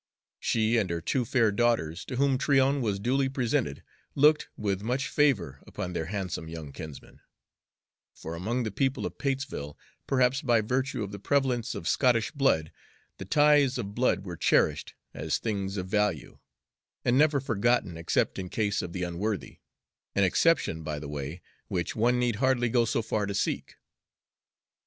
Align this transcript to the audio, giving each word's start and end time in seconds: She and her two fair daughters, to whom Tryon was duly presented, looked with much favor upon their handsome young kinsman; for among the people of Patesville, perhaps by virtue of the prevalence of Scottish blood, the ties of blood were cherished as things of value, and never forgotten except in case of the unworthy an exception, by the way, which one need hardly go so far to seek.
She 0.39 0.77
and 0.77 0.89
her 0.89 0.99
two 0.99 1.25
fair 1.25 1.51
daughters, 1.51 2.03
to 2.05 2.15
whom 2.15 2.39
Tryon 2.39 2.81
was 2.81 2.97
duly 2.99 3.29
presented, 3.29 3.83
looked 4.15 4.47
with 4.57 4.81
much 4.81 5.07
favor 5.07 5.61
upon 5.67 5.93
their 5.93 6.07
handsome 6.07 6.47
young 6.49 6.71
kinsman; 6.71 7.19
for 8.15 8.33
among 8.33 8.63
the 8.63 8.71
people 8.71 9.05
of 9.05 9.19
Patesville, 9.19 9.77
perhaps 10.07 10.41
by 10.41 10.59
virtue 10.61 11.03
of 11.03 11.11
the 11.11 11.19
prevalence 11.19 11.75
of 11.75 11.87
Scottish 11.87 12.31
blood, 12.31 12.71
the 13.19 13.25
ties 13.25 13.77
of 13.77 13.93
blood 13.93 14.25
were 14.25 14.35
cherished 14.35 14.95
as 15.13 15.37
things 15.37 15.77
of 15.77 15.87
value, 15.89 16.39
and 17.05 17.15
never 17.15 17.39
forgotten 17.39 17.95
except 17.95 18.39
in 18.39 18.49
case 18.49 18.81
of 18.81 18.93
the 18.93 19.03
unworthy 19.03 19.59
an 20.15 20.23
exception, 20.23 20.81
by 20.81 20.97
the 20.97 21.07
way, 21.07 21.43
which 21.67 21.95
one 21.95 22.17
need 22.17 22.37
hardly 22.37 22.69
go 22.69 22.85
so 22.85 23.03
far 23.03 23.27
to 23.27 23.35
seek. 23.35 23.75